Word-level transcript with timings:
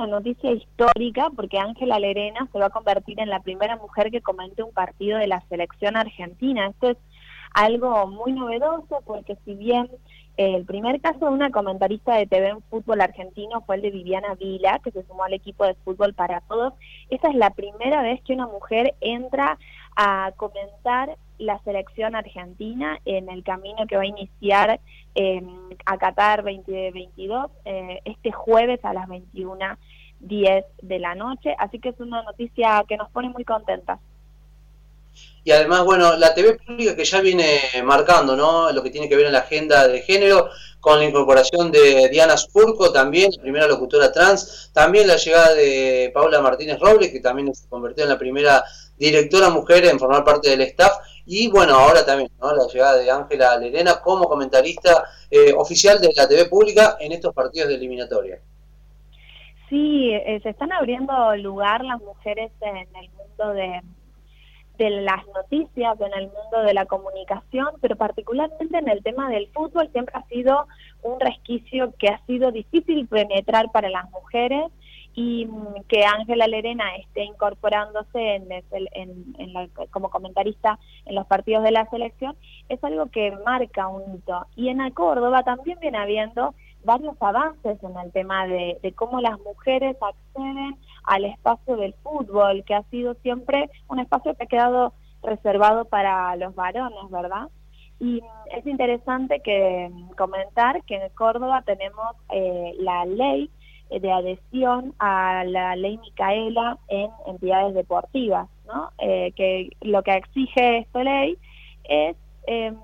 una 0.00 0.18
noticia 0.18 0.52
histórica 0.52 1.28
porque 1.34 1.58
Ángela 1.58 1.98
Lerena 1.98 2.48
se 2.52 2.58
va 2.58 2.66
a 2.66 2.70
convertir 2.70 3.20
en 3.20 3.28
la 3.28 3.40
primera 3.40 3.76
mujer 3.76 4.10
que 4.10 4.22
comente 4.22 4.62
un 4.62 4.72
partido 4.72 5.18
de 5.18 5.26
la 5.26 5.42
selección 5.48 5.96
argentina. 5.96 6.68
Esto 6.68 6.90
es 6.90 6.96
algo 7.52 8.06
muy 8.06 8.32
novedoso 8.32 9.02
porque 9.04 9.36
si 9.44 9.54
bien 9.54 9.90
eh, 10.36 10.54
el 10.56 10.64
primer 10.64 11.00
caso 11.00 11.26
de 11.26 11.32
una 11.32 11.50
comentarista 11.50 12.14
de 12.14 12.26
TV 12.26 12.48
en 12.48 12.62
fútbol 12.62 13.00
argentino 13.00 13.60
fue 13.62 13.76
el 13.76 13.82
de 13.82 13.90
Viviana 13.90 14.34
Vila, 14.36 14.80
que 14.82 14.90
se 14.90 15.02
sumó 15.04 15.24
al 15.24 15.34
equipo 15.34 15.64
de 15.64 15.74
fútbol 15.74 16.14
para 16.14 16.40
todos, 16.42 16.72
esta 17.10 17.28
es 17.28 17.34
la 17.34 17.50
primera 17.50 18.02
vez 18.02 18.22
que 18.22 18.32
una 18.32 18.46
mujer 18.46 18.94
entra 19.00 19.58
a 19.96 20.32
comentar 20.36 21.16
la 21.40 21.58
selección 21.64 22.14
argentina 22.14 23.00
en 23.04 23.28
el 23.28 23.42
camino 23.42 23.86
que 23.88 23.96
va 23.96 24.02
a 24.02 24.06
iniciar 24.06 24.80
eh, 25.14 25.42
a 25.86 25.98
Qatar 25.98 26.44
2022 26.44 27.50
eh, 27.64 28.00
este 28.04 28.30
jueves 28.30 28.78
a 28.84 28.92
las 28.92 29.08
21.10 29.08 30.64
de 30.82 30.98
la 30.98 31.14
noche. 31.14 31.56
Así 31.58 31.78
que 31.78 31.88
es 31.88 32.00
una 32.00 32.22
noticia 32.22 32.84
que 32.86 32.96
nos 32.96 33.10
pone 33.10 33.30
muy 33.30 33.44
contentas. 33.44 33.98
Y 35.42 35.50
además, 35.52 35.84
bueno, 35.84 36.16
la 36.16 36.34
TV 36.34 36.58
pública 36.58 36.94
que 36.94 37.04
ya 37.04 37.20
viene 37.20 37.58
marcando, 37.82 38.36
¿no? 38.36 38.70
Lo 38.72 38.82
que 38.82 38.90
tiene 38.90 39.08
que 39.08 39.16
ver 39.16 39.26
en 39.26 39.32
la 39.32 39.40
agenda 39.40 39.88
de 39.88 40.02
género, 40.02 40.50
con 40.80 40.98
la 40.98 41.04
incorporación 41.06 41.72
de 41.72 42.08
Diana 42.10 42.36
Spurco, 42.36 42.92
también, 42.92 43.30
primera 43.40 43.66
locutora 43.66 44.12
trans, 44.12 44.70
también 44.72 45.08
la 45.08 45.16
llegada 45.16 45.54
de 45.54 46.10
Paula 46.12 46.40
Martínez 46.40 46.78
Robles, 46.78 47.10
que 47.10 47.20
también 47.20 47.54
se 47.54 47.68
convirtió 47.68 48.04
en 48.04 48.10
la 48.10 48.18
primera 48.18 48.62
directora 48.98 49.48
mujer 49.48 49.86
en 49.86 49.98
formar 49.98 50.24
parte 50.24 50.50
del 50.50 50.60
staff, 50.62 50.92
y 51.32 51.48
bueno, 51.48 51.74
ahora 51.74 52.04
también, 52.04 52.28
¿no? 52.40 52.52
La 52.52 52.66
llegada 52.66 52.96
de 52.96 53.08
Ángela 53.08 53.56
Lerena 53.56 54.00
como 54.02 54.24
comentarista 54.24 55.04
eh, 55.30 55.52
oficial 55.56 56.00
de 56.00 56.10
la 56.16 56.26
TV 56.26 56.46
pública 56.46 56.96
en 56.98 57.12
estos 57.12 57.32
partidos 57.32 57.68
de 57.68 57.76
eliminatoria. 57.76 58.40
Sí, 59.68 60.10
eh, 60.12 60.40
se 60.42 60.48
están 60.48 60.72
abriendo 60.72 61.36
lugar 61.36 61.84
las 61.84 62.00
mujeres 62.00 62.50
en 62.60 62.88
el 62.96 63.10
mundo 63.10 63.54
de 63.54 63.80
de 64.80 64.88
las 65.02 65.26
noticias, 65.26 66.00
en 66.00 66.14
el 66.14 66.28
mundo 66.28 66.62
de 66.64 66.72
la 66.72 66.86
comunicación, 66.86 67.68
pero 67.82 67.96
particularmente 67.96 68.78
en 68.78 68.88
el 68.88 69.02
tema 69.02 69.28
del 69.28 69.46
fútbol 69.48 69.90
siempre 69.92 70.14
ha 70.16 70.26
sido 70.28 70.66
un 71.02 71.20
resquicio 71.20 71.92
que 71.98 72.08
ha 72.08 72.18
sido 72.24 72.50
difícil 72.50 73.06
penetrar 73.06 73.70
para 73.72 73.90
las 73.90 74.10
mujeres 74.10 74.72
y 75.14 75.46
mm, 75.46 75.82
que 75.88 76.04
Ángela 76.04 76.46
Lerena 76.46 76.96
esté 76.96 77.24
incorporándose 77.24 78.36
en, 78.36 78.48
como 79.90 80.10
comentarista 80.10 80.78
en 81.04 81.14
los 81.14 81.26
partidos 81.26 81.64
de 81.64 81.72
la 81.72 81.88
selección 81.90 82.36
es 82.68 82.82
algo 82.84 83.06
que 83.06 83.32
marca 83.44 83.88
un 83.88 84.14
hito. 84.14 84.46
Y 84.56 84.68
en 84.68 84.90
Córdoba 84.90 85.42
también 85.42 85.78
viene 85.80 85.98
habiendo 85.98 86.54
varios 86.84 87.14
avances 87.20 87.82
en 87.82 87.98
el 87.98 88.12
tema 88.12 88.46
de, 88.46 88.78
cómo 88.96 89.20
las 89.20 89.38
mujeres 89.40 89.96
acceden 90.00 90.76
al 91.04 91.24
espacio 91.24 91.76
del 91.76 91.94
fútbol, 92.02 92.64
que 92.64 92.74
ha 92.74 92.82
sido 92.84 93.14
siempre 93.14 93.70
un 93.88 93.98
espacio 93.98 94.34
que 94.34 94.44
ha 94.44 94.46
quedado 94.46 94.94
reservado 95.22 95.84
para 95.84 96.34
los 96.36 96.54
varones, 96.54 97.10
¿verdad? 97.10 97.48
Y 97.98 98.22
es 98.56 98.66
interesante 98.66 99.40
que 99.40 99.90
comentar 100.16 100.82
que 100.84 100.96
en 100.96 101.10
Córdoba 101.10 101.62
tenemos 101.66 102.16
eh, 102.30 102.72
la 102.78 103.04
ley 103.04 103.50
de 103.98 104.12
adhesión 104.12 104.94
a 104.98 105.44
la 105.44 105.74
ley 105.74 105.98
Micaela 105.98 106.78
en 106.88 107.10
entidades 107.26 107.74
deportivas, 107.74 108.48
¿no? 108.66 108.90
Eh, 108.98 109.32
que 109.34 109.70
lo 109.80 110.02
que 110.02 110.14
exige 110.14 110.78
esta 110.78 111.02
ley 111.02 111.36
es, 111.84 112.16
em, 112.46 112.76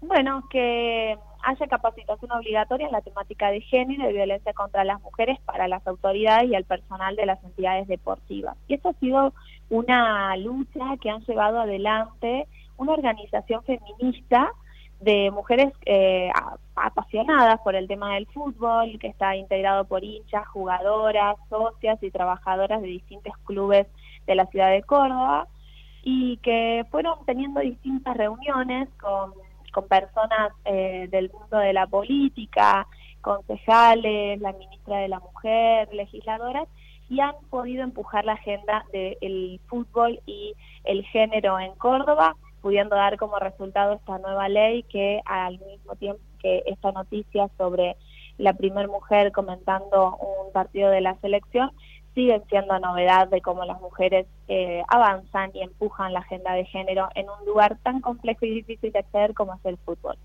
bueno, 0.00 0.42
que 0.50 1.16
haya 1.42 1.66
capacitación 1.68 2.32
obligatoria 2.32 2.86
en 2.86 2.92
la 2.92 3.00
temática 3.00 3.50
de 3.50 3.60
género 3.60 4.10
y 4.10 4.12
violencia 4.12 4.52
contra 4.52 4.84
las 4.84 5.00
mujeres 5.00 5.38
para 5.44 5.68
las 5.68 5.86
autoridades 5.86 6.50
y 6.50 6.54
el 6.54 6.64
personal 6.64 7.14
de 7.16 7.26
las 7.26 7.42
entidades 7.44 7.86
deportivas. 7.86 8.56
Y 8.66 8.74
esto 8.74 8.90
ha 8.90 8.94
sido 8.94 9.32
una 9.70 10.36
lucha 10.36 10.96
que 11.00 11.10
han 11.10 11.24
llevado 11.24 11.60
adelante 11.60 12.46
una 12.76 12.92
organización 12.92 13.62
feminista 13.64 14.52
de 15.00 15.30
mujeres 15.30 15.72
eh, 15.86 16.30
apasionadas 16.74 17.60
por 17.60 17.74
el 17.74 17.86
tema 17.86 18.14
del 18.14 18.26
fútbol, 18.26 18.98
que 18.98 19.08
está 19.08 19.36
integrado 19.36 19.84
por 19.84 20.02
hinchas, 20.04 20.46
jugadoras, 20.48 21.36
socias 21.48 22.02
y 22.02 22.10
trabajadoras 22.10 22.82
de 22.82 22.88
distintos 22.88 23.36
clubes 23.44 23.86
de 24.26 24.34
la 24.34 24.46
ciudad 24.46 24.70
de 24.70 24.82
Córdoba, 24.82 25.46
y 26.02 26.38
que 26.38 26.86
fueron 26.90 27.18
teniendo 27.26 27.60
distintas 27.60 28.16
reuniones 28.16 28.88
con 29.00 29.32
con 29.72 29.86
personas 29.86 30.52
eh, 30.64 31.08
del 31.10 31.30
mundo 31.30 31.58
de 31.58 31.72
la 31.72 31.86
política, 31.86 32.86
concejales, 33.20 34.40
la 34.40 34.52
ministra 34.52 34.98
de 34.98 35.08
la 35.08 35.20
Mujer, 35.20 35.88
legisladoras, 35.92 36.68
y 37.08 37.20
han 37.20 37.34
podido 37.50 37.82
empujar 37.82 38.24
la 38.24 38.34
agenda 38.34 38.84
del 38.92 39.60
fútbol 39.66 40.20
y 40.26 40.54
el 40.84 41.04
género 41.06 41.58
en 41.58 41.74
Córdoba, 41.76 42.36
pudiendo 42.60 42.96
dar 42.96 43.16
como 43.16 43.38
resultado 43.38 43.94
esta 43.94 44.18
nueva 44.18 44.48
ley 44.48 44.82
que 44.84 45.20
al 45.24 45.58
mismo 45.58 45.94
tiempo 45.96 46.20
que 46.40 46.62
esta 46.66 46.92
noticia 46.92 47.48
sobre 47.58 47.96
la 48.38 48.52
primer 48.52 48.88
mujer 48.88 49.32
comentando 49.32 50.16
un 50.16 50.52
partido 50.52 50.90
de 50.90 51.00
la 51.00 51.16
selección, 51.16 51.72
siguen 52.14 52.42
siendo 52.48 52.78
novedad 52.78 53.28
de 53.28 53.40
cómo 53.40 53.64
las 53.64 53.80
mujeres 53.80 54.26
eh, 54.48 54.82
avanzan 54.88 55.50
y 55.54 55.62
empujan 55.62 56.12
la 56.12 56.20
agenda 56.20 56.52
de 56.52 56.64
género 56.64 57.08
en 57.14 57.26
un 57.28 57.46
lugar 57.46 57.78
tan 57.82 58.00
complejo 58.00 58.44
y 58.44 58.50
difícil 58.50 58.92
de 58.92 59.00
acceder 59.00 59.34
como 59.34 59.54
es 59.54 59.64
el 59.64 59.76
fútbol. 59.78 60.16